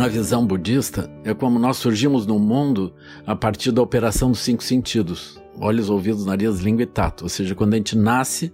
na 0.00 0.08
visão 0.08 0.46
budista, 0.46 1.10
é 1.24 1.34
como 1.34 1.58
nós 1.58 1.76
surgimos 1.76 2.26
no 2.26 2.38
mundo 2.38 2.94
a 3.26 3.36
partir 3.36 3.70
da 3.70 3.82
operação 3.82 4.30
dos 4.30 4.40
cinco 4.40 4.64
sentidos: 4.64 5.38
olhos, 5.60 5.90
ouvidos, 5.90 6.24
nariz, 6.24 6.60
língua 6.60 6.84
e 6.84 6.86
tato. 6.86 7.24
Ou 7.24 7.28
seja, 7.28 7.54
quando 7.54 7.74
a 7.74 7.76
gente 7.76 7.98
nasce, 7.98 8.50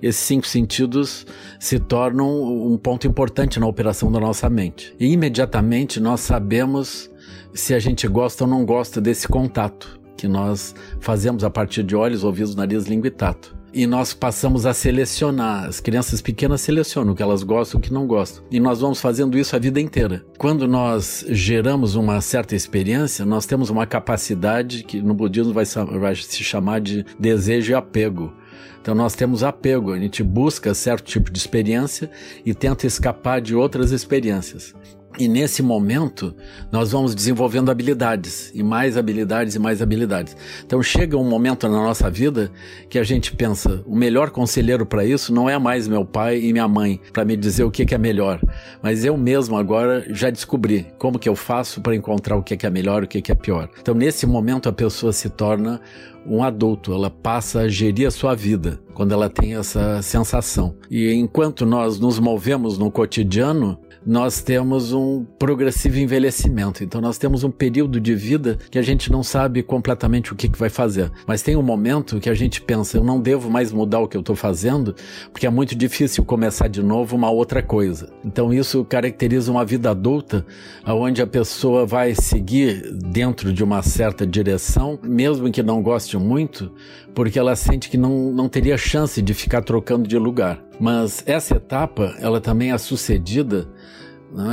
esses 0.00 0.22
cinco 0.22 0.46
sentidos 0.46 1.26
se 1.60 1.78
tornam 1.78 2.26
um 2.66 2.78
ponto 2.78 3.06
importante 3.06 3.60
na 3.60 3.66
operação 3.66 4.10
da 4.10 4.18
nossa 4.18 4.48
mente. 4.48 4.96
E 4.98 5.12
imediatamente 5.12 6.00
nós 6.00 6.20
sabemos 6.20 7.10
se 7.52 7.74
a 7.74 7.78
gente 7.78 8.08
gosta 8.08 8.44
ou 8.44 8.50
não 8.50 8.64
gosta 8.64 8.98
desse 8.98 9.28
contato 9.28 10.00
que 10.16 10.26
nós 10.26 10.74
fazemos 10.98 11.44
a 11.44 11.50
partir 11.50 11.82
de 11.82 11.94
olhos, 11.94 12.24
ouvidos, 12.24 12.54
nariz, 12.54 12.86
língua 12.86 13.08
e 13.08 13.10
tato 13.10 13.55
e 13.76 13.86
nós 13.86 14.14
passamos 14.14 14.64
a 14.64 14.72
selecionar. 14.72 15.66
As 15.66 15.80
crianças 15.80 16.22
pequenas 16.22 16.62
selecionam 16.62 17.12
o 17.12 17.14
que 17.14 17.22
elas 17.22 17.42
gostam 17.42 17.78
o 17.78 17.82
que 17.82 17.92
não 17.92 18.06
gostam. 18.06 18.42
E 18.50 18.58
nós 18.58 18.80
vamos 18.80 19.02
fazendo 19.02 19.36
isso 19.36 19.54
a 19.54 19.58
vida 19.58 19.78
inteira. 19.78 20.24
Quando 20.38 20.66
nós 20.66 21.26
geramos 21.28 21.94
uma 21.94 22.22
certa 22.22 22.56
experiência, 22.56 23.26
nós 23.26 23.44
temos 23.44 23.68
uma 23.68 23.84
capacidade 23.84 24.82
que 24.82 25.02
no 25.02 25.12
budismo 25.12 25.52
vai, 25.52 25.66
vai 26.00 26.16
se 26.16 26.42
chamar 26.42 26.80
de 26.80 27.04
desejo 27.20 27.72
e 27.72 27.74
apego. 27.74 28.32
Então 28.80 28.94
nós 28.94 29.14
temos 29.14 29.42
apego, 29.42 29.92
a 29.92 29.98
gente 29.98 30.22
busca 30.22 30.72
certo 30.72 31.04
tipo 31.04 31.30
de 31.30 31.38
experiência 31.38 32.10
e 32.46 32.54
tenta 32.54 32.86
escapar 32.86 33.42
de 33.42 33.54
outras 33.54 33.90
experiências. 33.90 34.74
E 35.18 35.28
nesse 35.28 35.62
momento, 35.62 36.34
nós 36.70 36.92
vamos 36.92 37.14
desenvolvendo 37.14 37.70
habilidades, 37.70 38.52
e 38.54 38.62
mais 38.62 38.96
habilidades 38.96 39.54
e 39.54 39.58
mais 39.58 39.80
habilidades. 39.80 40.36
Então 40.64 40.82
chega 40.82 41.16
um 41.16 41.28
momento 41.28 41.66
na 41.68 41.78
nossa 41.78 42.10
vida 42.10 42.50
que 42.90 42.98
a 42.98 43.04
gente 43.04 43.34
pensa: 43.34 43.82
o 43.86 43.96
melhor 43.96 44.30
conselheiro 44.30 44.84
para 44.84 45.04
isso 45.04 45.32
não 45.32 45.48
é 45.48 45.58
mais 45.58 45.88
meu 45.88 46.04
pai 46.04 46.38
e 46.38 46.52
minha 46.52 46.68
mãe 46.68 47.00
para 47.12 47.24
me 47.24 47.36
dizer 47.36 47.64
o 47.64 47.70
que, 47.70 47.86
que 47.86 47.94
é 47.94 47.98
melhor, 47.98 48.40
mas 48.82 49.04
eu 49.04 49.16
mesmo 49.16 49.56
agora 49.56 50.04
já 50.10 50.28
descobri 50.28 50.86
como 50.98 51.18
que 51.18 51.28
eu 51.28 51.36
faço 51.36 51.80
para 51.80 51.96
encontrar 51.96 52.36
o 52.36 52.42
que, 52.42 52.56
que 52.56 52.66
é 52.66 52.70
melhor 52.70 53.04
o 53.04 53.06
que, 53.06 53.22
que 53.22 53.32
é 53.32 53.34
pior. 53.34 53.70
Então 53.80 53.94
nesse 53.94 54.26
momento 54.26 54.68
a 54.68 54.72
pessoa 54.72 55.12
se 55.12 55.30
torna 55.30 55.80
um 56.28 56.42
adulto, 56.42 56.92
ela 56.92 57.08
passa 57.08 57.60
a 57.60 57.68
gerir 57.68 58.08
a 58.08 58.10
sua 58.10 58.34
vida 58.34 58.80
quando 58.94 59.12
ela 59.12 59.30
tem 59.30 59.54
essa 59.54 60.02
sensação. 60.02 60.74
E 60.90 61.12
enquanto 61.12 61.64
nós 61.64 62.00
nos 62.00 62.18
movemos 62.18 62.76
no 62.78 62.90
cotidiano, 62.90 63.78
nós 64.06 64.40
temos 64.40 64.92
um 64.92 65.24
progressivo 65.36 65.98
envelhecimento. 65.98 66.84
Então 66.84 67.00
nós 67.00 67.18
temos 67.18 67.42
um 67.42 67.50
período 67.50 68.00
de 68.00 68.14
vida 68.14 68.56
que 68.70 68.78
a 68.78 68.82
gente 68.82 69.10
não 69.10 69.24
sabe 69.24 69.64
completamente 69.64 70.32
o 70.32 70.36
que, 70.36 70.48
que 70.48 70.58
vai 70.58 70.68
fazer. 70.68 71.10
Mas 71.26 71.42
tem 71.42 71.56
um 71.56 71.62
momento 71.62 72.20
que 72.20 72.30
a 72.30 72.34
gente 72.34 72.62
pensa, 72.62 72.96
eu 72.96 73.02
não 73.02 73.20
devo 73.20 73.50
mais 73.50 73.72
mudar 73.72 73.98
o 73.98 74.06
que 74.06 74.16
eu 74.16 74.20
estou 74.20 74.36
fazendo, 74.36 74.94
porque 75.32 75.46
é 75.46 75.50
muito 75.50 75.74
difícil 75.74 76.24
começar 76.24 76.68
de 76.68 76.82
novo 76.82 77.16
uma 77.16 77.30
outra 77.30 77.60
coisa. 77.60 78.12
Então 78.24 78.54
isso 78.54 78.84
caracteriza 78.84 79.50
uma 79.50 79.64
vida 79.64 79.90
adulta, 79.90 80.46
onde 80.86 81.20
a 81.20 81.26
pessoa 81.26 81.84
vai 81.84 82.14
seguir 82.14 82.92
dentro 82.92 83.52
de 83.52 83.64
uma 83.64 83.82
certa 83.82 84.24
direção, 84.24 85.00
mesmo 85.02 85.50
que 85.50 85.64
não 85.64 85.82
goste 85.82 86.16
muito, 86.16 86.70
porque 87.12 87.38
ela 87.38 87.56
sente 87.56 87.90
que 87.90 87.96
não, 87.96 88.30
não 88.30 88.48
teria 88.48 88.76
chance 88.76 89.20
de 89.20 89.34
ficar 89.34 89.62
trocando 89.62 90.06
de 90.06 90.16
lugar. 90.16 90.62
Mas 90.78 91.24
essa 91.26 91.56
etapa, 91.56 92.14
ela 92.20 92.40
também 92.40 92.70
é 92.70 92.78
sucedida 92.78 93.66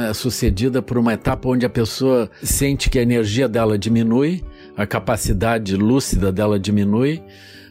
é 0.08 0.14
sucedida 0.14 0.82
por 0.82 0.98
uma 0.98 1.14
etapa 1.14 1.50
onde 1.50 1.66
a 1.66 1.70
pessoa 1.70 2.30
sente 2.42 2.90
que 2.90 3.00
a 3.00 3.02
energia 3.02 3.50
dela 3.50 3.78
diminui, 3.78 4.44
a 4.78 4.86
capacidade 4.86 5.76
lúcida 5.76 6.32
dela 6.32 6.60
diminui, 6.60 7.22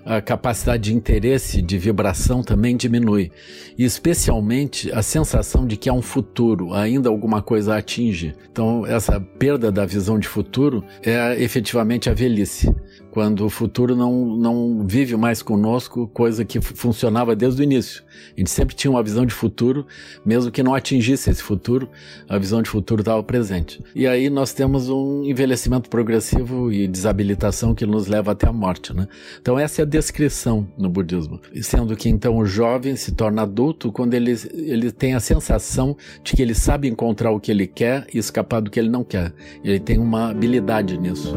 a 0.04 0.20
capacidade 0.20 0.84
de 0.84 0.94
interesse, 0.94 1.62
de 1.62 1.78
vibração 1.78 2.42
também 2.42 2.76
diminui. 2.76 3.30
E 3.78 3.84
especialmente 3.84 4.90
a 4.92 5.02
sensação 5.02 5.66
de 5.66 5.76
que 5.76 5.88
há 5.88 5.92
um 5.92 6.02
futuro, 6.02 6.74
ainda 6.74 7.08
alguma 7.08 7.40
coisa 7.40 7.76
atinge. 7.76 8.34
Então, 8.50 8.84
essa 8.84 9.20
perda 9.20 9.70
da 9.70 9.86
visão 9.86 10.18
de 10.18 10.26
futuro 10.26 10.84
é 11.02 11.40
efetivamente 11.40 12.10
a 12.10 12.14
velhice 12.14 12.74
quando 13.12 13.44
o 13.44 13.50
futuro 13.50 13.94
não, 13.94 14.24
não 14.24 14.86
vive 14.86 15.18
mais 15.18 15.42
conosco, 15.42 16.08
coisa 16.08 16.46
que 16.46 16.62
funcionava 16.62 17.36
desde 17.36 17.60
o 17.60 17.62
início. 17.62 18.02
A 18.34 18.40
gente 18.40 18.48
sempre 18.48 18.74
tinha 18.74 18.90
uma 18.90 19.02
visão 19.02 19.26
de 19.26 19.34
futuro, 19.34 19.86
mesmo 20.24 20.50
que 20.50 20.62
não 20.62 20.74
atingisse 20.74 21.28
esse 21.28 21.42
futuro, 21.42 21.90
a 22.26 22.38
visão 22.38 22.62
de 22.62 22.70
futuro 22.70 23.02
estava 23.02 23.22
presente. 23.22 23.84
E 23.94 24.06
aí 24.06 24.30
nós 24.30 24.54
temos 24.54 24.88
um 24.88 25.24
envelhecimento 25.24 25.90
progressivo 25.90 26.72
e 26.72 26.88
desabilitação 26.88 27.74
que 27.74 27.84
nos 27.84 28.06
leva 28.06 28.32
até 28.32 28.48
a 28.48 28.52
morte. 28.52 28.94
Né? 28.94 29.06
Então, 29.38 29.58
essa 29.58 29.82
é 29.82 29.84
a 29.84 29.86
descrição 29.86 30.66
no 30.78 30.88
budismo. 30.88 31.38
Sendo 31.60 31.94
que 31.94 32.08
então 32.08 32.38
o 32.38 32.46
jovem 32.46 32.96
se 32.96 33.12
torna 33.12 33.42
adulto 33.42 33.92
quando 33.92 34.14
ele, 34.14 34.34
ele 34.54 34.90
tem 34.90 35.12
a 35.12 35.20
sensação 35.20 35.94
de 36.24 36.32
que 36.32 36.40
ele 36.40 36.54
sabe 36.54 36.88
encontrar 36.88 37.30
o 37.30 37.38
que 37.38 37.50
ele 37.50 37.66
quer 37.66 38.06
e 38.12 38.16
escapar 38.16 38.62
do 38.62 38.70
que 38.70 38.80
ele 38.80 38.88
não 38.88 39.04
quer. 39.04 39.34
Ele 39.62 39.78
tem 39.78 39.98
uma 39.98 40.30
habilidade 40.30 40.96
nisso. 40.96 41.36